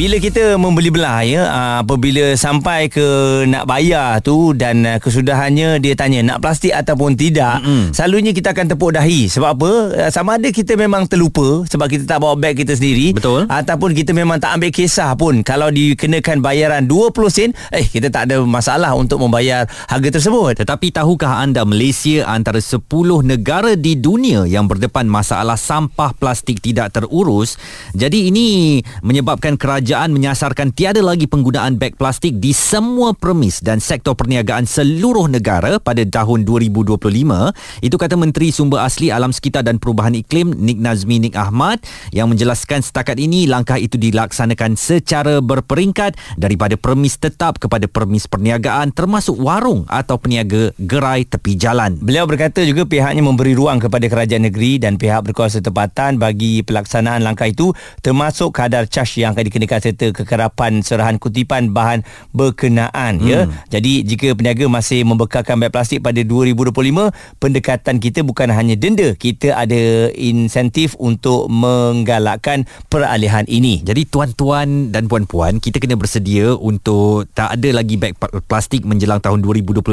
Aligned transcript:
Bila 0.00 0.16
kita 0.16 0.56
membeli 0.56 0.88
belah 0.88 1.20
ya 1.28 1.44
ah, 1.44 1.76
apabila 1.84 2.32
sampai 2.32 2.88
ke 2.88 3.04
nak 3.44 3.68
bayar 3.68 4.24
tu 4.24 4.56
dan 4.56 4.80
ah, 4.88 4.96
kesudahannya 4.96 5.76
dia 5.76 5.92
tanya 5.92 6.24
nak 6.24 6.40
plastik 6.40 6.72
ataupun 6.72 7.20
tidak 7.20 7.60
mm-hmm. 7.60 7.92
selalunya 7.92 8.32
kita 8.32 8.56
akan 8.56 8.72
tepuk 8.72 8.96
dahi 8.96 9.28
sebab 9.28 9.60
apa 9.60 9.72
Ah, 10.00 10.08
sama 10.08 10.40
ada 10.40 10.48
kita 10.48 10.72
memang 10.72 11.04
terlupa 11.04 11.68
sebab 11.68 11.84
kita 11.84 12.08
tak 12.08 12.24
bawa 12.24 12.32
beg 12.32 12.56
kita 12.56 12.72
sendiri 12.72 13.12
Betul. 13.12 13.44
ataupun 13.44 13.92
kita 13.92 14.16
memang 14.16 14.40
tak 14.40 14.56
ambil 14.56 14.72
kisah 14.72 15.12
pun 15.20 15.44
kalau 15.44 15.68
dikenakan 15.68 16.40
bayaran 16.40 16.88
20 16.88 17.12
sen 17.28 17.52
eh 17.68 17.84
kita 17.84 18.08
tak 18.08 18.32
ada 18.32 18.40
masalah 18.40 18.96
untuk 18.96 19.20
membayar 19.20 19.68
harga 19.84 20.16
tersebut 20.16 20.64
Tetapi 20.64 20.96
tahukah 20.96 21.44
anda 21.44 21.68
Malaysia 21.68 22.24
antara 22.24 22.56
10 22.56 22.88
negara 23.20 23.76
di 23.76 24.00
dunia 24.00 24.48
yang 24.48 24.64
berdepan 24.64 25.04
masalah 25.04 25.60
sampah 25.60 26.16
plastik 26.16 26.64
tidak 26.64 26.96
terurus. 26.96 27.60
Jadi 27.92 28.32
ini 28.32 28.80
menyebabkan 29.04 29.60
kerajaan 29.60 29.89
menyasarkan 29.90 30.70
tiada 30.70 31.02
lagi 31.02 31.26
penggunaan 31.26 31.74
beg 31.74 31.98
plastik 31.98 32.38
di 32.38 32.54
semua 32.54 33.10
premis 33.10 33.58
dan 33.58 33.82
sektor 33.82 34.14
perniagaan 34.14 34.62
seluruh 34.62 35.26
negara 35.26 35.82
pada 35.82 36.06
tahun 36.06 36.46
2025. 36.46 36.94
Itu 37.82 37.96
kata 37.98 38.14
Menteri 38.14 38.54
Sumber 38.54 38.86
Asli 38.86 39.10
Alam 39.10 39.34
Sekitar 39.34 39.66
dan 39.66 39.82
Perubahan 39.82 40.14
Iklim 40.14 40.54
Nik 40.54 40.78
Nazmi 40.78 41.18
Nik 41.18 41.34
Ahmad 41.34 41.82
yang 42.14 42.30
menjelaskan 42.30 42.86
setakat 42.86 43.18
ini 43.18 43.50
langkah 43.50 43.82
itu 43.82 43.98
dilaksanakan 43.98 44.78
secara 44.78 45.42
berperingkat 45.42 46.14
daripada 46.38 46.78
premis 46.78 47.18
tetap 47.18 47.58
kepada 47.58 47.90
premis 47.90 48.30
perniagaan 48.30 48.94
termasuk 48.94 49.34
warung 49.42 49.90
atau 49.90 50.22
peniaga 50.22 50.70
gerai 50.78 51.26
tepi 51.26 51.58
jalan. 51.58 51.98
Beliau 51.98 52.30
berkata 52.30 52.62
juga 52.62 52.86
pihaknya 52.86 53.26
memberi 53.26 53.58
ruang 53.58 53.82
kepada 53.82 54.06
kerajaan 54.06 54.46
negeri 54.46 54.78
dan 54.78 55.02
pihak 55.02 55.26
berkuasa 55.26 55.58
tempatan 55.58 56.22
bagi 56.22 56.62
pelaksanaan 56.62 57.26
langkah 57.26 57.50
itu 57.50 57.74
termasuk 58.06 58.54
kadar 58.54 58.86
cas 58.86 59.10
yang 59.18 59.32
akan 59.34 59.48
dikenakan 59.48 59.69
serta 59.78 60.10
kekerapan 60.10 60.82
serahan 60.82 61.20
kutipan 61.22 61.70
bahan 61.70 62.02
berkenaan 62.34 63.22
ya. 63.22 63.46
Hmm. 63.46 63.54
Jadi 63.70 64.02
jika 64.02 64.34
peniaga 64.34 64.66
masih 64.66 65.06
membekalkan 65.06 65.60
beg 65.60 65.70
plastik 65.70 66.02
pada 66.02 66.18
2025, 66.24 66.74
pendekatan 67.38 68.02
kita 68.02 68.26
bukan 68.26 68.50
hanya 68.50 68.74
denda, 68.74 69.14
kita 69.14 69.54
ada 69.54 70.10
insentif 70.16 70.98
untuk 70.98 71.46
menggalakkan 71.46 72.64
peralihan 72.90 73.44
ini. 73.46 73.84
Jadi 73.84 74.08
tuan-tuan 74.08 74.90
dan 74.90 75.06
puan-puan 75.06 75.60
kita 75.60 75.76
kena 75.76 76.00
bersedia 76.00 76.56
untuk 76.56 77.28
tak 77.36 77.60
ada 77.60 77.68
lagi 77.76 78.00
beg 78.00 78.16
plastik 78.48 78.88
menjelang 78.88 79.20
tahun 79.20 79.44
2025 79.44 79.84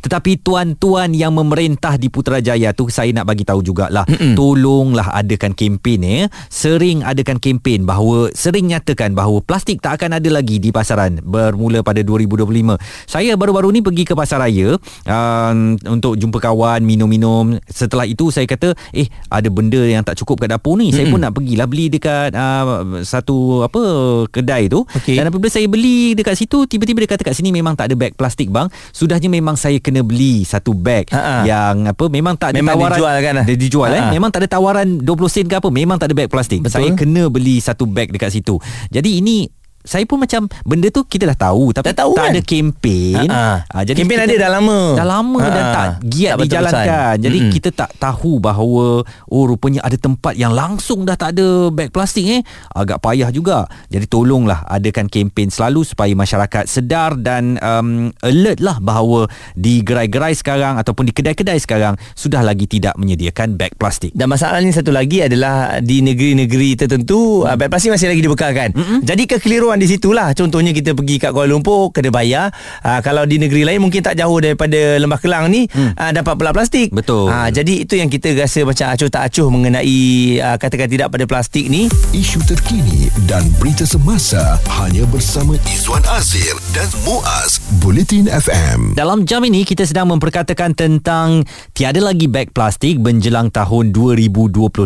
tetapi 0.00 0.40
tuan-tuan 0.40 1.12
yang 1.12 1.36
memerintah 1.36 2.00
di 2.00 2.08
Putrajaya 2.08 2.72
tu 2.72 2.88
saya 2.88 3.12
nak 3.12 3.28
bagi 3.28 3.44
tahu 3.44 3.60
jugalah 3.60 4.08
Mm-mm. 4.08 4.32
tolonglah 4.32 5.12
adakan 5.12 5.52
kempen 5.52 6.00
eh 6.06 6.24
sering 6.48 7.04
adakan 7.04 7.36
kempen 7.36 7.84
bahawa 7.84 8.32
sering 8.32 8.72
nyatakan 8.72 9.03
bahawa 9.12 9.44
plastik 9.44 9.84
tak 9.84 10.00
akan 10.00 10.16
ada 10.16 10.28
lagi 10.30 10.56
di 10.56 10.70
pasaran 10.70 11.20
bermula 11.20 11.84
pada 11.84 12.00
2025 12.00 12.80
saya 13.04 13.36
baru-baru 13.36 13.68
ni 13.70 13.80
pergi 13.80 14.04
ke 14.04 14.14
pasaraya 14.14 14.80
um, 15.04 15.56
untuk 15.90 16.14
jumpa 16.14 16.40
kawan 16.40 16.80
minum-minum 16.80 17.58
setelah 17.66 18.06
itu 18.06 18.30
saya 18.30 18.46
kata 18.46 18.72
eh 18.90 19.04
ada 19.28 19.48
benda 19.48 19.80
yang 19.80 20.00
tak 20.00 20.16
cukup 20.16 20.40
kat 20.40 20.50
dapur 20.50 20.78
ni 20.78 20.88
saya 20.88 21.04
pun 21.06 21.18
nak 21.18 21.34
pergilah 21.34 21.66
beli 21.66 21.90
dekat 21.90 22.32
uh, 22.32 22.64
satu 23.02 23.34
apa 23.62 23.82
kedai 24.30 24.70
tu 24.70 24.86
Okey. 24.86 25.18
dan 25.18 25.26
apabila 25.26 25.50
saya 25.50 25.66
beli 25.66 26.14
dekat 26.14 26.38
situ 26.38 26.64
tiba-tiba 26.64 27.02
dia 27.02 27.10
kata 27.10 27.22
kat 27.22 27.34
sini 27.34 27.50
memang 27.50 27.74
tak 27.74 27.90
ada 27.90 27.98
beg 27.98 28.14
plastik 28.14 28.48
bang 28.48 28.70
sudahnya 28.90 29.26
memang 29.26 29.58
saya 29.58 29.82
kena 29.82 30.00
beli 30.00 30.46
satu 30.46 30.70
beg 30.72 31.10
Ha-ha. 31.10 31.42
yang 31.42 31.90
apa 31.90 32.06
memang 32.06 32.38
tak 32.38 32.54
ada 32.54 32.62
Memang 32.62 32.78
tawaran 32.78 32.94
dijual 32.94 33.14
kan? 33.18 33.34
dia 33.42 33.56
dijual 33.58 33.90
eh 33.90 33.98
Ha-ha. 33.98 34.12
memang 34.14 34.30
tak 34.30 34.46
ada 34.46 34.48
tawaran 34.54 34.86
20 35.02 35.34
sen 35.34 35.46
ke 35.50 35.56
apa 35.58 35.68
memang 35.68 35.96
tak 35.98 36.12
ada 36.12 36.14
beg 36.14 36.28
plastik 36.30 36.62
Betul. 36.62 36.70
saya 36.70 36.88
kena 36.94 37.26
beli 37.26 37.58
satu 37.58 37.84
beg 37.84 38.14
dekat 38.14 38.30
situ 38.30 38.60
jadi 38.94 39.10
ini 39.18 39.50
saya 39.84 40.08
pun 40.08 40.16
macam 40.16 40.48
benda 40.64 40.88
tu 40.88 41.04
kita 41.04 41.28
dah 41.28 41.52
tahu 41.52 41.76
tapi 41.76 41.92
Dah 41.92 41.96
tahu 42.00 42.16
tak 42.16 42.24
kan? 42.24 42.32
ada 42.32 42.40
kempen. 42.40 43.28
Ha-ha. 43.28 43.68
Ah, 43.68 43.82
Kempen 43.84 44.16
ada 44.16 44.32
dah 44.32 44.50
lama. 44.50 44.78
Dah 44.96 45.06
lama 45.06 45.38
Ha-ha. 45.38 45.52
dan 45.52 45.64
tak 45.68 45.86
giat 46.08 46.32
Tak 46.34 46.38
betul-betul. 46.40 46.48
dijalankan. 46.48 47.14
Jadi 47.20 47.38
Mm-mm. 47.38 47.52
kita 47.52 47.68
tak 47.68 47.90
tahu 48.00 48.32
bahawa 48.40 49.04
oh 49.04 49.44
rupanya 49.44 49.84
ada 49.84 50.00
tempat 50.00 50.34
yang 50.34 50.56
langsung 50.56 51.04
dah 51.04 51.12
tak 51.14 51.36
ada 51.36 51.68
beg 51.68 51.92
plastik 51.92 52.24
eh. 52.24 52.40
Agak 52.72 53.04
payah 53.04 53.28
juga. 53.28 53.68
Jadi 53.92 54.08
tolonglah 54.08 54.64
adakan 54.64 55.12
kempen 55.12 55.52
selalu 55.52 55.84
supaya 55.84 56.16
masyarakat 56.16 56.64
sedar 56.64 57.20
dan 57.20 57.60
um, 57.60 58.08
alert 58.24 58.64
lah 58.64 58.80
bahawa 58.80 59.28
di 59.52 59.84
gerai-gerai 59.84 60.32
sekarang 60.32 60.80
ataupun 60.80 61.04
di 61.04 61.12
kedai-kedai 61.12 61.60
sekarang 61.60 61.94
sudah 62.16 62.40
lagi 62.40 62.64
tidak 62.64 62.96
menyediakan 62.96 63.60
beg 63.60 63.76
plastik. 63.76 64.16
Dan 64.16 64.32
masalahnya 64.32 64.72
satu 64.72 64.88
lagi 64.88 65.20
adalah 65.20 65.84
di 65.84 66.00
negeri-negeri 66.00 66.80
tertentu 66.80 67.44
hmm. 67.44 67.52
beg 67.60 67.68
plastik 67.68 67.92
masih 67.92 68.08
lagi 68.08 68.24
dibekalkan. 68.24 68.72
Mm-hmm. 68.72 68.98
Jadi 69.04 69.22
kekeliruan 69.28 69.73
di 69.78 69.86
situlah. 69.90 70.32
Contohnya 70.36 70.70
kita 70.70 70.94
pergi 70.94 71.16
kat 71.18 71.30
Kuala 71.34 71.50
Lumpur 71.50 71.90
kena 71.90 72.10
bayar. 72.14 72.50
Uh, 72.82 73.00
kalau 73.00 73.24
di 73.24 73.40
negeri 73.40 73.66
lain 73.66 73.80
mungkin 73.82 74.04
tak 74.04 74.18
jauh 74.18 74.38
daripada 74.38 74.98
Lembah 74.98 75.20
Kelang 75.20 75.50
ni 75.50 75.66
hmm. 75.66 75.96
uh, 75.96 76.10
dapat 76.14 76.34
pula 76.36 76.50
plastik. 76.54 76.92
Betul. 76.92 77.30
Uh, 77.32 77.48
jadi 77.50 77.86
itu 77.86 77.98
yang 77.98 78.12
kita 78.12 78.34
rasa 78.36 78.62
macam 78.62 78.92
acuh 78.92 79.08
tak 79.10 79.22
acuh 79.30 79.48
mengenai 79.50 79.98
uh, 80.38 80.56
katakan 80.60 80.88
tidak 80.90 81.08
pada 81.10 81.24
plastik 81.24 81.66
ni. 81.66 81.88
Isu 82.14 82.44
terkini 82.44 83.10
dan 83.26 83.42
berita 83.58 83.88
semasa 83.88 84.60
hanya 84.82 85.02
bersama 85.10 85.58
Izwan 85.70 86.04
Azir 86.14 86.54
dan 86.76 86.88
Muaz 87.08 87.58
Bulletin 87.80 88.30
FM. 88.30 88.94
Dalam 88.94 89.24
jam 89.24 89.42
ini 89.42 89.64
kita 89.64 89.88
sedang 89.88 90.12
memperkatakan 90.12 90.76
tentang 90.76 91.42
tiada 91.72 91.98
lagi 91.98 92.30
beg 92.30 92.52
plastik 92.54 93.00
menjelang 93.00 93.50
tahun 93.50 93.90
2025. 93.90 94.76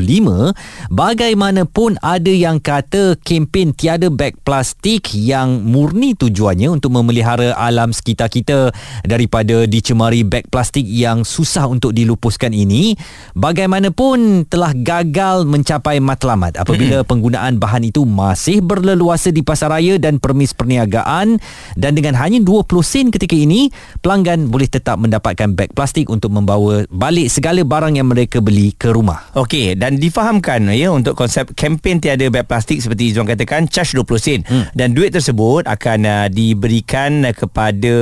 Bagaimanapun 0.88 2.00
ada 2.00 2.32
yang 2.32 2.62
kata 2.62 3.18
kempen 3.20 3.74
tiada 3.74 4.08
beg 4.08 4.38
plastik 4.46 4.77
yang 5.14 5.66
murni 5.66 6.14
tujuannya 6.14 6.70
untuk 6.70 6.94
memelihara 6.94 7.52
alam 7.58 7.90
sekitar 7.90 8.30
kita 8.30 8.70
daripada 9.02 9.66
dicemari 9.66 10.22
beg 10.22 10.46
plastik 10.48 10.86
yang 10.86 11.26
susah 11.26 11.66
untuk 11.66 11.90
dilupuskan 11.92 12.54
ini. 12.54 12.94
Bagaimanapun 13.34 14.46
telah 14.46 14.72
gagal 14.74 15.44
mencapai 15.44 15.98
matlamat 15.98 16.56
apabila 16.56 17.02
penggunaan 17.04 17.58
bahan 17.58 17.90
itu 17.90 18.06
masih 18.06 18.62
berleluasa 18.62 19.34
di 19.34 19.42
pasaraya 19.42 19.98
dan 19.98 20.22
permis 20.22 20.54
perniagaan 20.54 21.38
dan 21.74 21.92
dengan 21.94 22.14
hanya 22.16 22.38
20 22.40 22.64
sen 22.84 23.06
ketika 23.10 23.34
ini 23.34 23.70
pelanggan 24.00 24.48
boleh 24.48 24.70
tetap 24.70 24.96
mendapatkan 24.98 25.54
beg 25.54 25.74
plastik 25.74 26.08
untuk 26.08 26.32
membawa 26.32 26.84
balik 26.88 27.28
segala 27.28 27.62
barang 27.62 27.98
yang 27.98 28.08
mereka 28.08 28.40
beli 28.40 28.72
ke 28.74 28.90
rumah. 28.90 29.30
Okey 29.34 29.76
dan 29.78 29.96
difahamkan 30.00 30.70
ya 30.72 30.90
untuk 30.90 31.14
konsep 31.18 31.52
kempen 31.54 32.02
tiada 32.02 32.26
beg 32.28 32.44
plastik 32.48 32.80
seperti 32.80 33.12
Izzuan 33.12 33.28
katakan 33.28 33.66
charge 33.70 33.94
20 33.96 34.18
sen 34.18 34.40
hmm. 34.44 34.67
Dan 34.74 34.92
duit 34.92 35.14
tersebut 35.14 35.64
akan 35.64 35.98
uh, 36.04 36.26
diberikan 36.28 37.24
uh, 37.24 37.34
kepada 37.34 37.94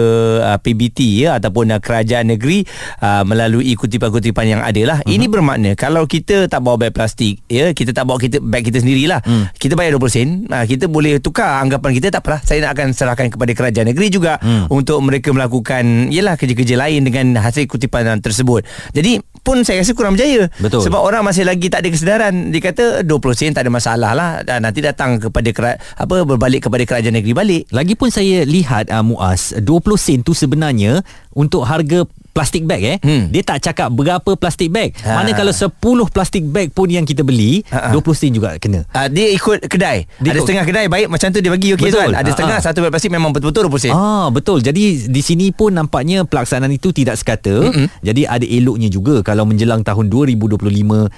uh, 0.54 0.58
PBT 0.58 1.26
ya 1.26 1.38
ataupun 1.38 1.74
uh, 1.74 1.80
kerajaan 1.82 2.32
negeri 2.32 2.64
uh, 3.02 3.22
melalui 3.22 3.74
kutipan-kutipan 3.76 4.46
yang 4.58 4.62
ada 4.62 4.82
lah. 4.86 4.98
Hmm. 5.02 5.12
Ini 5.12 5.26
bermakna 5.30 5.70
kalau 5.78 6.08
kita 6.08 6.46
tak 6.50 6.62
bawa 6.62 6.88
beg 6.88 6.92
plastik 6.94 7.42
ya 7.46 7.70
kita 7.74 7.92
tak 7.92 8.08
bawa 8.08 8.18
kita 8.18 8.40
beg 8.40 8.66
kita 8.66 8.82
sendirilah. 8.82 9.20
Hmm. 9.22 9.50
Kita 9.54 9.78
bayar 9.78 9.98
20 9.98 10.10
sen 10.10 10.28
uh, 10.48 10.64
kita 10.64 10.88
boleh 10.88 11.18
tukar 11.20 11.60
anggapan 11.62 11.90
kita 11.96 12.08
tak 12.10 12.22
apalah 12.24 12.40
saya 12.42 12.64
nak 12.64 12.78
akan 12.78 12.94
serahkan 12.94 13.26
kepada 13.28 13.52
kerajaan 13.52 13.86
negeri 13.90 14.08
juga 14.08 14.38
hmm. 14.40 14.72
untuk 14.72 14.98
mereka 15.04 15.30
melakukan 15.34 16.08
yalah 16.14 16.38
kerja-kerja 16.38 16.74
lain 16.78 17.04
dengan 17.06 17.38
hasil 17.42 17.68
kutipan 17.68 18.18
tersebut. 18.22 18.64
Jadi 18.94 19.18
pun 19.46 19.62
saya 19.62 19.86
rasa 19.86 19.94
kurang 19.94 20.18
berjaya. 20.18 20.50
Betul. 20.58 20.82
Sebab 20.82 20.98
orang 20.98 21.22
masih 21.22 21.46
lagi 21.46 21.70
tak 21.70 21.86
ada 21.86 21.88
kesedaran. 21.94 22.50
Dia 22.50 22.58
kata 22.58 22.84
20 23.06 23.38
sen 23.38 23.54
tak 23.54 23.62
ada 23.62 23.70
masalah 23.70 24.10
lah. 24.10 24.30
Dan 24.42 24.66
nanti 24.66 24.82
datang 24.82 25.22
kepada 25.22 25.48
kera, 25.54 25.72
apa 25.78 26.26
berbalik 26.26 26.66
kepada 26.66 26.82
kerajaan 26.82 27.14
negeri 27.14 27.30
balik. 27.30 27.62
Lagipun 27.70 28.10
saya 28.10 28.42
lihat 28.42 28.90
uh, 28.90 29.06
Muaz 29.06 29.54
20 29.54 29.62
sen 29.94 30.18
tu 30.26 30.34
sebenarnya 30.34 31.06
untuk 31.30 31.62
harga 31.62 32.02
plastik 32.36 32.62
bag 32.62 32.84
eh 32.84 32.96
Hmm. 33.00 33.32
dia 33.32 33.40
tak 33.40 33.62
cakap 33.62 33.88
berapa 33.88 34.28
plastik 34.34 34.68
bag 34.68 34.92
Ha. 34.98 35.16
mana 35.16 35.32
kalau 35.32 35.48
10 35.48 35.72
plastik 36.06 36.44
bag 36.44 36.68
pun 36.68 36.84
yang 36.86 37.02
kita 37.02 37.22
beli 37.22 37.64
Ha, 37.66 37.88
ha. 37.88 37.90
20 37.90 38.12
sen 38.12 38.30
juga 38.30 38.52
kena 38.58 38.84
Uh, 38.88 39.08
dia 39.08 39.30
ikut 39.30 39.64
kedai. 39.64 40.04
Dia 40.18 40.30
ada 40.30 40.36
ikut- 40.36 40.44
setengah 40.44 40.64
kedai 40.64 40.86
baik 40.86 41.06
macam 41.08 41.28
tu 41.28 41.38
dia 41.38 41.48
bagi 41.48 41.72
okey. 41.72 41.88
Zuan. 41.88 42.12
Ada 42.12 42.22
Ha, 42.22 42.34
setengah 42.34 42.56
ha. 42.56 42.62
satu 42.62 42.78
beg 42.78 42.90
plastik 42.90 43.08
memang 43.08 43.30
betul-betul 43.30 43.64
20 43.66 43.80
sen. 43.80 43.92
Ah 43.92 44.28
betul. 44.28 44.60
Jadi 44.60 44.82
di 45.06 45.22
sini 45.22 45.48
pun 45.48 45.70
nampaknya 45.70 46.22
pelaksanaan 46.22 46.68
itu 46.68 46.90
tidak 46.90 47.16
sekata. 47.16 47.56
Mm-hmm. 47.62 47.86
Jadi 48.02 48.22
ada 48.22 48.44
eloknya 48.44 48.88
juga 48.88 49.22
kalau 49.22 49.44
menjelang 49.44 49.80
tahun 49.80 50.10
2025 50.10 50.60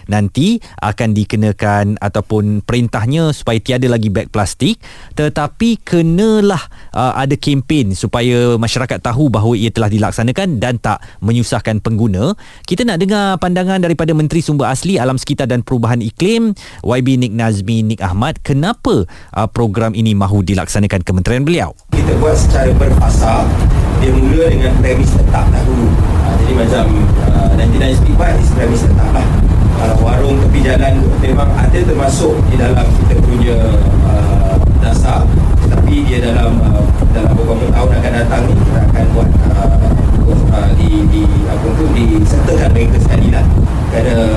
nanti 0.07 0.61
akan 0.77 1.09
dikenakan 1.13 1.85
ataupun 1.99 2.61
perintahnya 2.61 3.33
supaya 3.33 3.59
tiada 3.59 3.89
lagi 3.89 4.07
beg 4.07 4.29
plastik 4.29 4.79
tetapi 5.13 5.81
kenalah 5.81 6.61
uh, 6.93 7.15
ada 7.15 7.35
kempen 7.35 7.91
supaya 7.93 8.55
masyarakat 8.55 9.01
tahu 9.01 9.27
bahawa 9.29 9.55
ia 9.55 9.69
telah 9.69 9.89
dilaksanakan 9.89 10.59
dan 10.59 10.77
tak 10.77 11.01
menyusahkan 11.21 11.81
pengguna. 11.81 12.37
Kita 12.65 12.85
nak 12.85 13.01
dengar 13.01 13.37
pandangan 13.41 13.81
daripada 13.81 14.13
Menteri 14.13 14.43
Sumber 14.45 14.69
Asli 14.69 15.01
Alam 15.01 15.17
Sekitar 15.17 15.49
dan 15.49 15.65
Perubahan 15.65 16.01
Iklim 16.05 16.55
YB 16.83 17.09
Nik 17.21 17.33
Nazmi 17.35 17.85
Nik 17.85 18.01
Ahmad 18.01 18.41
kenapa 18.45 19.05
uh, 19.35 19.49
program 19.49 19.93
ini 19.93 20.13
mahu 20.13 20.45
dilaksanakan 20.45 21.05
kementerian 21.05 21.45
beliau. 21.45 21.71
kita 21.93 22.13
buat 22.19 22.37
secara 22.37 22.73
berfasa 22.77 23.45
dia 23.99 24.15
mula 24.15 24.47
dengan 24.49 24.73
premis 24.79 25.11
tetap 25.11 25.45
dahulu 25.51 25.87
uh, 26.25 26.35
jadi 26.45 26.53
macam 26.55 26.85
uh, 27.35 27.49
99 27.59 27.99
Speed 27.99 28.17
Bike 28.17 28.39
is 28.39 28.51
premis 28.55 28.83
tetap 28.87 29.11
lah 29.13 29.27
kalau 29.79 29.97
warung 30.03 30.37
tepi 30.43 30.61
jalan 30.67 30.95
memang 31.23 31.51
ada 31.55 31.79
termasuk 31.79 32.35
di 32.51 32.57
dalam 32.59 32.87
kita 32.99 33.15
punya 33.23 33.59
uh, 34.07 34.55
dasar 34.83 35.23
tetapi 35.63 36.07
dia 36.07 36.19
dalam 36.23 36.59
uh, 36.63 36.83
dalam 37.15 37.33
beberapa 37.35 37.67
tahun 37.71 37.91
akan 38.03 38.13
datang 38.25 38.43
ni 38.47 38.55
kita 38.57 38.79
akan 38.91 39.05
buat 39.15 39.29
uh, 39.55 39.77
uh, 40.33 40.71
di, 40.77 41.05
di 41.09 41.23
apa 41.49 41.67
tu 41.77 41.85
disertakan 41.97 42.71
mereka 42.73 42.97
sekali 43.01 43.29
lah 43.33 43.45
kerana 43.89 44.29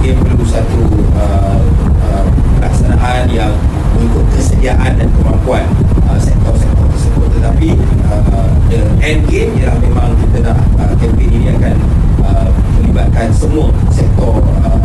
dia 0.00 0.12
perlu 0.14 0.44
satu 0.46 0.80
uh, 1.18 1.58
uh, 2.02 2.24
pelaksanaan 2.58 3.26
yang 3.30 3.52
untuk 3.98 4.24
kesediaan 4.32 4.96
dan 4.96 5.08
kemampuan 5.18 5.66
uh, 6.08 6.18
sektor-sektor 6.20 6.86
tersebut 6.94 7.28
tetapi 7.36 7.68
uh, 8.06 8.48
the 8.70 8.80
end 9.02 9.26
game 9.26 9.50
ialah 9.58 9.76
memang 9.82 10.14
kita 10.24 10.46
nak 10.46 10.58
uh, 10.78 10.94
kempen 10.96 11.26
ini 11.26 11.50
akan 11.58 11.76
uh, 12.22 12.48
melibatkan 12.78 13.28
semua 13.34 13.68
sektor 13.90 14.38
uh, 14.62 14.78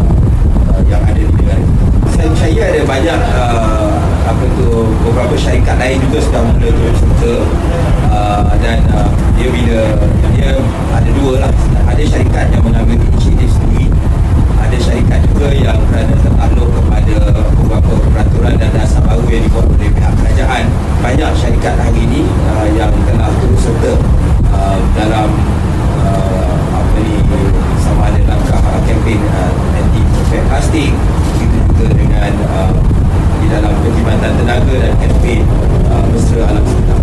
uh, 0.74 0.82
yang 0.90 1.02
ada 1.06 1.22
di 1.22 1.30
negara 1.30 1.62
kita. 1.62 1.86
Saya 2.16 2.28
percaya 2.34 2.62
ada 2.74 2.82
banyak 2.84 3.20
uh, 3.30 4.05
apa 4.26 4.44
tu 4.58 4.90
beberapa 5.06 5.38
syarikat 5.38 5.78
lain 5.78 6.02
juga 6.10 6.18
sudah 6.26 6.42
mula 6.42 6.70
turut 6.74 6.96
serta 6.98 7.34
uh, 8.10 8.50
dan 8.58 8.82
uh, 8.90 9.10
dia 9.38 9.48
bila 9.54 9.82
dia 10.34 10.50
ada 10.98 11.10
dua 11.14 11.34
lah. 11.46 11.52
Ada 11.86 12.02
syarikat 12.04 12.50
yang 12.50 12.64
mengambil 12.66 12.98
inisiatif 12.98 13.54
sendiri 13.54 13.88
ada 14.66 14.78
syarikat 14.82 15.22
juga 15.30 15.48
yang 15.54 15.78
kerana 15.94 16.14
tertakluk 16.18 16.70
kepada 16.74 17.18
beberapa 17.54 17.94
peraturan 18.12 18.54
dan 18.58 18.70
dasar 18.74 19.06
baru 19.06 19.24
yang 19.30 19.44
dibuat 19.46 19.66
oleh 19.70 19.90
pihak 19.94 20.14
kerajaan. 20.18 20.64
Banyak 21.06 21.32
syarikat 21.38 21.76
hari 21.78 22.02
ini 22.10 22.22
uh, 22.50 22.68
yang 22.74 22.92
telah 23.06 23.30
turut 23.40 23.60
serta 23.62 23.94
uh, 24.50 24.80
dalam 24.98 25.30
uh, 26.02 26.52
apa 26.74 26.98
ni 26.98 27.16
sama 27.80 28.10
ada 28.10 28.20
langkah 28.26 28.60
kempen 28.90 29.22
uh, 29.22 29.54
anti 29.78 30.02
plastik 30.50 30.92
begitu 31.38 31.58
juga 31.70 31.88
dengan 31.94 32.32
uh, 32.52 32.95
dalam 33.56 33.72
perkhidmatan 33.80 34.32
tenaga 34.36 34.76
dan 34.76 34.94
kempen 35.00 35.42
uh, 35.88 36.04
mesra 36.12 36.44
alam 36.52 36.64
sekitar 36.68 37.00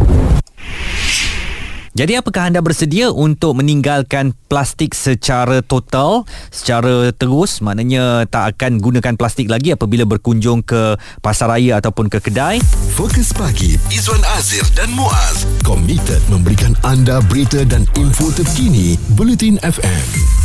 Jadi 1.92 2.16
apakah 2.16 2.48
anda 2.48 2.64
bersedia 2.64 3.12
untuk 3.12 3.60
meninggalkan 3.60 4.32
plastik 4.48 4.96
secara 4.96 5.60
total, 5.60 6.24
secara 6.48 7.12
terus? 7.12 7.60
Maknanya 7.60 8.24
tak 8.32 8.56
akan 8.56 8.80
gunakan 8.80 9.12
plastik 9.20 9.52
lagi 9.52 9.76
apabila 9.76 10.08
berkunjung 10.08 10.64
ke 10.64 10.96
pasar 11.20 11.52
raya 11.52 11.84
ataupun 11.84 12.08
ke 12.08 12.24
kedai? 12.24 12.64
Fokus 12.96 13.36
pagi 13.36 13.76
Izwan 13.92 14.24
Azir 14.40 14.64
dan 14.72 14.88
Muaz 14.96 15.44
komited 15.68 16.24
memberikan 16.32 16.72
anda 16.80 17.20
berita 17.28 17.60
dan 17.68 17.84
info 17.92 18.32
terkini 18.32 18.96
Bulletin 19.12 19.60
FM. 19.60 20.41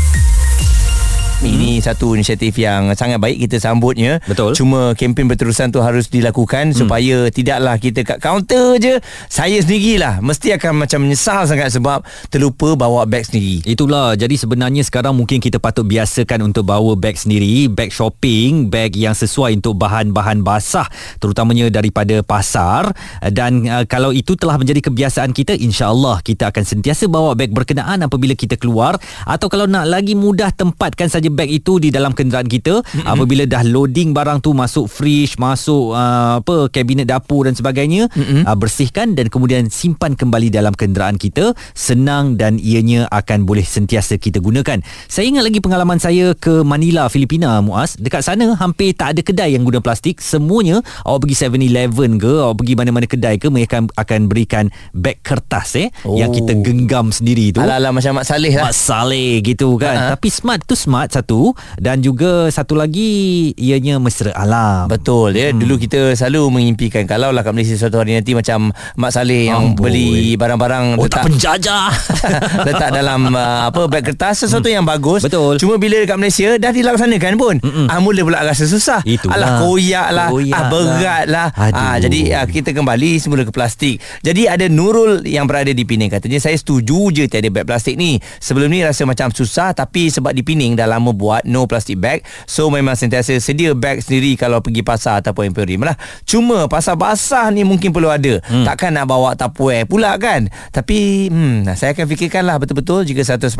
Ini 1.37 1.77
satu 1.85 2.17
inisiatif 2.17 2.57
yang 2.57 2.89
sangat 2.97 3.21
baik 3.21 3.45
kita 3.45 3.61
sambutnya. 3.61 4.17
Betul. 4.25 4.57
Cuma 4.57 4.97
kempen 4.97 5.29
berterusan 5.29 5.69
tu 5.69 5.85
harus 5.85 6.09
dilakukan 6.09 6.73
hmm. 6.73 6.77
supaya 6.81 7.29
tidaklah 7.29 7.77
kita 7.77 8.01
kat 8.01 8.17
kaunter 8.17 8.81
je 8.81 8.97
saya 9.29 9.61
sendirilah 9.61 10.17
mesti 10.17 10.57
akan 10.57 10.81
macam 10.81 11.05
menyesal 11.05 11.45
sangat 11.45 11.69
sebab 11.77 12.01
terlupa 12.33 12.73
bawa 12.73 13.05
beg 13.05 13.21
sendiri. 13.21 13.61
Itulah 13.69 14.17
jadi 14.17 14.33
sebenarnya 14.33 14.81
sekarang 14.81 15.13
mungkin 15.13 15.37
kita 15.37 15.61
patut 15.61 15.85
biasakan 15.85 16.49
untuk 16.49 16.65
bawa 16.65 16.97
beg 16.97 17.13
sendiri, 17.13 17.69
beg 17.69 17.93
shopping, 17.93 18.73
beg 18.73 18.97
yang 18.97 19.13
sesuai 19.13 19.61
untuk 19.61 19.77
bahan-bahan 19.77 20.41
basah 20.41 20.89
terutamanya 21.21 21.69
daripada 21.69 22.25
pasar 22.25 22.89
dan 23.29 23.61
uh, 23.69 23.85
kalau 23.85 24.09
itu 24.09 24.33
telah 24.33 24.57
menjadi 24.57 24.89
kebiasaan 24.89 25.37
kita 25.37 25.53
insya-Allah 25.53 26.17
kita 26.25 26.49
akan 26.49 26.65
sentiasa 26.65 27.05
bawa 27.05 27.37
beg 27.37 27.53
berkenaan 27.53 28.01
apabila 28.01 28.33
kita 28.33 28.57
keluar 28.57 28.97
atau 29.29 29.45
kalau 29.53 29.69
nak 29.69 29.85
lagi 29.85 30.17
mudah 30.17 30.49
tempatkan 30.49 31.05
saja 31.13 31.26
beg 31.31 31.47
itu 31.47 31.79
di 31.79 31.89
dalam 31.89 32.12
kenderaan 32.12 32.45
kita 32.45 32.83
mm-hmm. 32.83 33.07
apabila 33.07 33.47
dah 33.47 33.63
loading 33.63 34.12
barang 34.12 34.44
tu 34.44 34.51
masuk 34.51 34.91
fridge, 34.91 35.39
masuk 35.39 35.95
uh, 35.95 36.44
apa 36.44 36.68
kabinet 36.68 37.07
dapur 37.07 37.47
dan 37.47 37.56
sebagainya 37.56 38.12
mm-hmm. 38.12 38.44
uh, 38.44 38.57
bersihkan 38.59 39.15
dan 39.15 39.31
kemudian 39.31 39.71
simpan 39.71 40.19
kembali 40.19 40.51
dalam 40.51 40.75
kenderaan 40.75 41.15
kita 41.15 41.56
senang 41.71 42.35
dan 42.35 42.59
ianya 42.59 43.07
akan 43.07 43.47
boleh 43.47 43.63
sentiasa 43.63 44.19
kita 44.19 44.44
gunakan. 44.44 44.83
Saya 45.07 45.31
ingat 45.31 45.47
lagi 45.47 45.63
pengalaman 45.63 46.01
saya 46.01 46.35
ke 46.35 46.62
Manila, 46.68 47.07
Filipina, 47.07 47.63
Muaz. 47.63 47.95
Dekat 47.95 48.27
sana 48.27 48.59
hampir 48.59 48.91
tak 48.91 49.15
ada 49.15 49.21
kedai 49.23 49.56
yang 49.56 49.63
guna 49.63 49.80
plastik. 49.80 50.19
Semuanya 50.19 50.83
awak 51.07 51.23
pergi 51.27 51.47
7-Eleven 51.47 52.19
ke, 52.19 52.33
awak 52.44 52.63
pergi 52.63 52.73
mana-mana 52.75 53.07
kedai 53.07 53.35
ke, 53.39 53.47
mereka 53.47 53.77
akan, 53.77 53.94
akan 53.94 54.19
berikan 54.25 54.65
beg 54.91 55.21
kertas 55.21 55.77
eh 55.77 55.88
oh. 56.03 56.18
yang 56.18 56.33
kita 56.33 56.57
genggam 56.57 57.13
sendiri 57.13 57.53
tu. 57.53 57.62
Ala-ala 57.62 57.94
macam 57.94 58.18
Mak 58.18 58.25
Saleh 58.25 58.53
lah. 58.57 58.69
Mak 58.69 58.75
Saleh 58.75 59.31
gitu 59.45 59.77
kan. 59.77 59.95
Ha. 59.95 60.07
Tapi 60.18 60.27
smart 60.33 60.65
tu 60.65 60.73
smart 60.73 61.13
satu 61.17 61.57
dan 61.81 61.99
juga 62.05 62.49
satu 62.53 62.77
lagi 62.77 63.51
ianya 63.57 63.97
mesra 63.97 64.31
alam. 64.37 64.85
Betul 64.85 65.33
ya. 65.33 65.49
Hmm. 65.49 65.59
Dulu 65.59 65.75
kita 65.81 66.13
selalu 66.13 66.53
mengimpikan 66.53 67.09
kalau 67.09 67.33
lah 67.33 67.41
kat 67.41 67.53
Malaysia 67.57 67.75
suatu 67.77 67.97
hari 67.97 68.13
nanti 68.13 68.37
macam 68.37 68.69
Mak 68.95 69.11
Saleh 69.11 69.49
yang 69.49 69.73
Amboi. 69.73 69.81
beli 69.89 70.11
barang-barang 70.37 70.99
Oh 71.01 71.09
tak 71.09 71.25
penjajah. 71.25 71.89
letak 72.67 72.89
dalam 72.93 73.29
uh, 73.33 73.69
apa 73.69 73.81
beg 73.89 74.03
kertas 74.05 74.45
sesuatu 74.45 74.69
yang 74.69 74.85
bagus. 74.85 75.25
Betul. 75.25 75.57
Cuma 75.57 75.81
bila 75.81 75.97
dekat 76.01 76.17
Malaysia 76.19 76.55
dah 76.57 76.71
dilaksanakan 76.71 77.33
pun, 77.35 77.55
ah 77.89 77.99
mula 77.99 78.21
pula 78.21 78.39
rasa 78.45 78.69
susah. 78.69 79.01
Itulah. 79.03 79.35
Alah 79.37 79.49
koyak 79.63 80.09
lah, 80.13 80.27
Koyak 80.29 80.53
ah 80.55 80.63
berat 80.69 81.25
lah. 81.27 81.47
Aduh. 81.53 81.77
Ah 81.77 81.95
jadi 81.97 82.19
ah, 82.43 82.45
kita 82.45 82.71
kembali 82.75 83.17
semula 83.17 83.43
ke 83.43 83.51
plastik. 83.53 83.99
Jadi 84.21 84.45
ada 84.45 84.65
Nurul 84.67 85.25
yang 85.25 85.49
berada 85.49 85.71
di 85.71 85.83
Penang 85.87 86.11
katanya 86.11 86.37
saya 86.41 86.55
setuju 86.59 87.09
je 87.13 87.23
tiada 87.25 87.47
beg 87.49 87.65
plastik 87.65 87.95
ni. 87.95 88.19
Sebelum 88.39 88.67
ni 88.69 88.83
rasa 88.83 89.07
macam 89.07 89.31
susah 89.31 89.71
tapi 89.73 90.11
sebab 90.11 90.35
di 90.35 90.43
Penang 90.43 90.75
dah 90.77 90.87
lama 90.87 91.06
buat 91.13 91.44
no 91.45 91.68
plastic 91.69 92.00
bag. 92.00 92.24
So 92.50 92.71
memang 92.71 92.95
sentiasa 92.95 93.38
sedia 93.38 93.75
beg 93.77 94.01
sendiri 94.01 94.33
kalau 94.39 94.63
pergi 94.63 94.81
pasar 94.81 95.21
ataupun 95.21 95.54
emporium 95.54 95.86
lah. 95.86 95.95
Cuma 96.24 96.65
pasar 96.65 96.98
basah 96.98 97.51
ni 97.54 97.62
mungkin 97.62 97.94
perlu 97.94 98.09
ada. 98.09 98.42
Hmm. 98.48 98.65
Takkan 98.65 98.95
nak 98.95 99.06
bawa 99.12 99.38
tupperware 99.38 99.86
pula 99.86 100.18
kan. 100.18 100.50
Tapi 100.74 101.30
hmm, 101.30 101.69
saya 101.77 101.94
akan 101.94 102.06
fikirkan 102.09 102.44
lah 102.48 102.57
betul-betul 102.57 103.06
jika 103.06 103.21
100% 103.21 103.54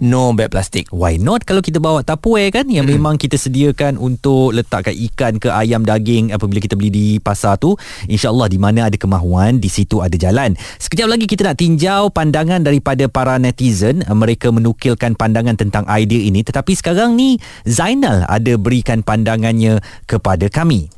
no 0.00 0.32
beg 0.32 0.48
plastik. 0.48 0.88
Why 0.94 1.20
not 1.20 1.44
kalau 1.44 1.60
kita 1.60 1.82
bawa 1.82 2.00
tupperware 2.00 2.54
kan 2.54 2.66
yang 2.72 2.88
hmm. 2.88 2.94
memang 2.96 3.14
kita 3.20 3.36
sediakan 3.36 4.00
untuk 4.00 4.56
letakkan 4.56 4.96
ikan 5.12 5.36
ke 5.36 5.52
ayam 5.52 5.84
daging 5.84 6.32
apabila 6.32 6.62
kita 6.62 6.78
beli 6.78 6.90
di 6.90 7.06
pasar 7.20 7.60
tu 7.60 7.76
insyaallah 8.08 8.48
di 8.48 8.56
mana 8.56 8.88
ada 8.88 8.96
kemahuan 8.96 9.60
di 9.60 9.68
situ 9.68 10.00
ada 10.00 10.16
jalan. 10.16 10.56
Sekejap 10.80 11.08
lagi 11.12 11.28
kita 11.28 11.44
nak 11.44 11.60
tinjau 11.60 12.08
pandangan 12.08 12.64
daripada 12.64 13.04
para 13.10 13.36
netizen 13.36 14.00
mereka 14.08 14.48
menukilkan 14.48 15.12
pandangan 15.18 15.60
tentang 15.60 15.84
idea 15.92 16.24
ini 16.24 16.40
tetapi 16.40 16.63
sekarang 16.72 17.12
ni 17.12 17.36
Zainal 17.68 18.24
ada 18.24 18.56
berikan 18.56 19.04
pandangannya 19.04 19.84
kepada 20.08 20.48
kami. 20.48 20.88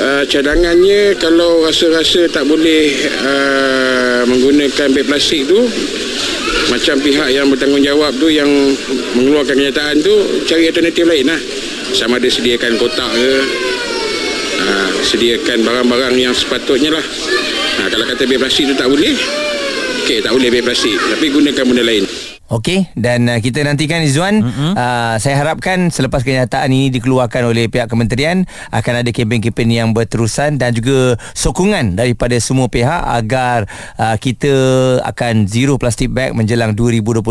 Uh, 0.00 0.24
cadangannya 0.24 1.12
kalau 1.20 1.64
rasa-rasa 1.68 2.24
tak 2.32 2.48
boleh 2.48 2.96
uh, 3.20 4.24
menggunakan 4.24 4.88
beg 4.96 5.04
plastik 5.04 5.44
tu 5.44 5.60
macam 6.72 6.96
pihak 7.04 7.28
yang 7.28 7.52
bertanggungjawab 7.52 8.16
tu 8.16 8.32
yang 8.32 8.48
mengeluarkan 9.12 9.60
kenyataan 9.60 10.00
tu 10.00 10.44
cari 10.48 10.72
alternatif 10.72 11.04
lain 11.04 11.28
lah. 11.28 11.40
Sama 11.92 12.16
ada 12.16 12.28
sediakan 12.32 12.80
kotak 12.80 13.12
ke 13.12 13.32
uh, 14.64 14.90
sediakan 15.04 15.60
barang-barang 15.60 16.16
yang 16.16 16.32
sepatutnya 16.32 16.96
lah. 16.96 17.04
Uh, 17.84 17.88
kalau 17.92 18.08
kata 18.08 18.24
beg 18.24 18.40
plastik 18.40 18.72
tu 18.72 18.74
tak 18.76 18.88
boleh 18.88 19.12
ok 20.00 20.24
tak 20.24 20.32
boleh 20.32 20.48
beg 20.48 20.64
plastik. 20.64 20.96
Tapi 20.96 21.28
gunakan 21.28 21.64
benda 21.68 21.84
lain 21.84 22.04
Okey 22.50 22.90
dan 22.98 23.30
uh, 23.30 23.38
kita 23.38 23.62
nantikan 23.62 24.02
Izzuan 24.02 24.42
mm-hmm. 24.42 24.74
uh, 24.74 25.14
saya 25.22 25.38
harapkan 25.38 25.86
selepas 25.94 26.26
kenyataan 26.26 26.66
ini 26.74 26.90
dikeluarkan 26.90 27.46
oleh 27.46 27.70
pihak 27.70 27.86
kementerian 27.86 28.42
akan 28.74 29.06
ada 29.06 29.10
kempen-kempen 29.14 29.70
yang 29.70 29.94
berterusan 29.94 30.58
dan 30.58 30.74
juga 30.74 31.14
sokongan 31.30 31.94
daripada 31.94 32.34
semua 32.42 32.66
pihak 32.66 33.06
agar 33.06 33.70
uh, 33.94 34.18
kita 34.18 34.50
akan 35.06 35.46
zero 35.46 35.78
plastik 35.78 36.10
bag 36.10 36.34
menjelang 36.34 36.74
2025 36.74 37.22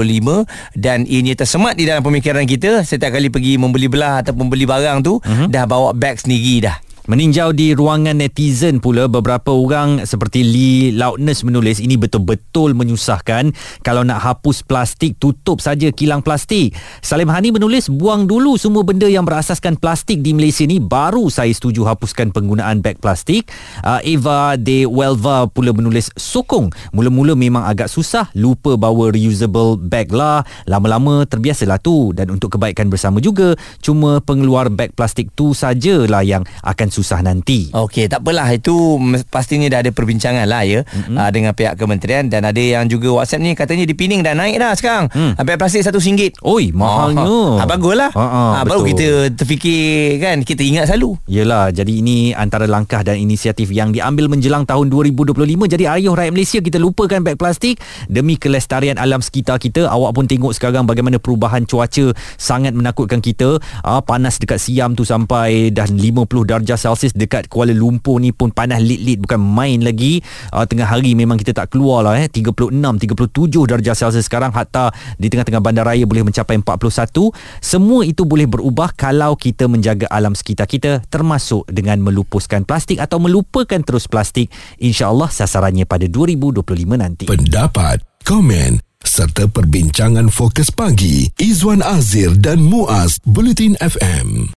dan 0.79 1.03
ini 1.03 1.35
tersemat 1.35 1.75
di 1.75 1.83
dalam 1.83 1.99
pemikiran 1.99 2.47
kita 2.47 2.88
setiap 2.88 3.11
kali 3.11 3.27
pergi 3.27 3.59
membeli 3.59 3.91
belah 3.91 4.23
ataupun 4.23 4.47
beli 4.47 4.63
barang 4.63 5.03
tu 5.03 5.19
mm-hmm. 5.19 5.51
dah 5.51 5.67
bawa 5.67 5.91
bag 5.91 6.15
sendiri 6.15 6.63
dah 6.63 6.88
Meninjau 7.09 7.57
di 7.57 7.73
ruangan 7.73 8.21
netizen 8.21 8.77
pula 8.77 9.09
beberapa 9.09 9.49
orang 9.49 10.05
seperti 10.05 10.45
Lee 10.45 10.93
Loudness 10.93 11.41
menulis 11.41 11.81
ini 11.81 11.97
betul-betul 11.97 12.77
menyusahkan 12.77 13.49
kalau 13.81 14.05
nak 14.05 14.21
hapus 14.21 14.61
plastik 14.61 15.17
tutup 15.17 15.57
saja 15.57 15.89
kilang 15.89 16.21
plastik. 16.21 16.77
Salim 17.01 17.33
Hani 17.33 17.49
menulis 17.49 17.89
buang 17.89 18.29
dulu 18.29 18.61
semua 18.61 18.85
benda 18.85 19.09
yang 19.09 19.25
berasaskan 19.25 19.81
plastik 19.81 20.21
di 20.21 20.37
Malaysia 20.37 20.69
ni 20.69 20.77
baru 20.77 21.33
saya 21.33 21.49
setuju 21.49 21.81
hapuskan 21.89 22.29
penggunaan 22.29 22.85
beg 22.85 23.01
plastik. 23.01 23.49
Uh, 23.81 23.97
Eva 24.05 24.53
De 24.53 24.85
Welva 24.85 25.49
pula 25.49 25.73
menulis 25.73 26.13
sokong. 26.13 26.69
Mula-mula 26.93 27.33
memang 27.33 27.65
agak 27.65 27.89
susah 27.89 28.29
lupa 28.37 28.77
bawa 28.77 29.09
reusable 29.09 29.81
bag 29.81 30.13
lah. 30.13 30.45
Lama-lama 30.69 31.25
terbiasalah 31.25 31.81
tu 31.81 32.13
dan 32.13 32.29
untuk 32.29 32.53
kebaikan 32.53 32.85
bersama 32.85 33.17
juga 33.17 33.57
cuma 33.81 34.21
pengeluar 34.21 34.69
beg 34.69 34.93
plastik 34.93 35.33
tu 35.33 35.57
sajalah 35.57 36.21
yang 36.21 36.45
akan 36.61 36.85
susah 36.93 36.98
nanti. 37.21 37.69
Okey, 37.69 38.07
tak 38.07 38.23
apalah 38.25 38.49
itu 38.49 38.97
pastinya 39.29 39.67
dah 39.69 39.85
ada 39.85 39.91
perbincangan 39.91 40.45
lah 40.47 40.63
ya 40.65 40.81
mm-hmm. 40.83 41.15
uh, 41.15 41.29
dengan 41.29 41.51
pihak 41.53 41.75
kementerian 41.75 42.27
dan 42.31 42.47
ada 42.47 42.59
yang 42.59 42.87
juga 42.87 43.11
WhatsApp 43.21 43.43
ni 43.43 43.51
katanya 43.53 43.85
di 43.85 43.93
Pening 43.93 44.23
dah 44.23 44.33
naik 44.33 44.55
dah 44.57 44.73
sekarang. 44.73 45.11
Mm. 45.11 45.33
Beg 45.43 45.57
plastik 45.59 45.83
RM1. 45.83 46.39
Oi, 46.41 46.71
mahalnya. 46.71 47.25
Ah, 47.59 47.67
baguslah. 47.67 48.11
Ah, 48.15 48.23
ah, 48.23 48.51
Ah, 48.59 48.63
baru 48.63 48.87
kita 48.87 49.35
terfikir 49.35 50.17
kan 50.23 50.41
kita 50.41 50.63
ingat 50.63 50.89
selalu. 50.89 51.19
Yelah, 51.27 51.69
jadi 51.75 51.91
ini 51.99 52.31
antara 52.31 52.65
langkah 52.65 53.03
dan 53.03 53.19
inisiatif 53.19 53.69
yang 53.69 53.91
diambil 53.91 54.31
menjelang 54.31 54.63
tahun 54.63 54.87
2025. 54.87 55.67
Jadi 55.67 55.83
ayuh 55.85 56.15
rakyat 56.15 56.33
Malaysia 56.33 56.59
kita 56.63 56.79
lupakan 56.79 57.19
beg 57.21 57.35
plastik 57.35 57.77
demi 58.07 58.39
kelestarian 58.39 58.95
alam 58.95 59.19
sekitar 59.19 59.59
kita. 59.59 59.91
Awak 59.91 60.11
pun 60.15 60.25
tengok 60.25 60.55
sekarang 60.55 60.87
bagaimana 60.87 61.19
perubahan 61.19 61.67
cuaca 61.67 62.15
sangat 62.39 62.71
menakutkan 62.71 63.19
kita. 63.19 63.59
Ah, 63.83 63.99
panas 63.99 64.39
dekat 64.39 64.63
Siam 64.63 64.95
tu 64.95 65.03
sampai 65.03 65.69
dah 65.75 65.85
50 65.85 66.25
darjah 66.47 66.78
Celsius 66.79 67.12
dekat 67.12 67.51
Kuala 67.51 67.75
Lumpur 67.75 68.24
ni 68.24 68.31
pun 68.31 68.55
panas 68.55 68.79
lit-lit 68.79 69.19
bukan 69.19 69.36
main 69.36 69.83
lagi. 69.83 70.24
Ah, 70.55 70.63
tengah 70.63 70.88
hari 70.88 71.12
memang 71.13 71.36
kita 71.36 71.51
tak 71.51 71.75
keluar 71.75 72.07
lah 72.07 72.15
eh 72.15 72.31
36, 72.31 72.71
37 72.71 73.67
darjah 73.67 73.95
Celsius 73.95 74.31
sekarang 74.31 74.55
hatta 74.55 74.95
di 75.19 75.27
tengah-tengah 75.27 75.59
bandaraya 75.59 76.07
boleh 76.07 76.24
mencapai 76.24 76.55
41. 76.55 77.36
Semua 77.59 78.07
itu 78.07 78.24
boleh 78.24 78.48
berubah 78.48 78.95
kalau 78.95 79.36
kita 79.36 79.67
menjaga 79.67 80.07
alam 80.07 80.31
sekitar 80.31 80.71
kita 80.71 81.03
termasuk 81.12 81.67
dengan 81.67 82.00
melupuskan 82.00 82.63
plastik 82.63 83.03
atau 83.03 83.19
melupakan 83.19 83.83
terus 83.83 84.07
plastik. 84.07 84.48
InsyaAllah 84.79 85.27
sasarannya 85.27 85.83
pada 85.83 86.07
2025 86.07 86.63
nanti. 86.95 87.25
Pendapat, 87.27 88.00
komen 88.24 88.79
serta 89.03 89.48
perbincangan 89.51 90.31
fokus 90.31 90.71
pagi 90.71 91.27
Izwan 91.39 91.83
Azir 91.83 92.36
dan 92.39 92.63
Muaz 92.63 93.19
Bulletin 93.27 93.75
FM. 93.79 94.48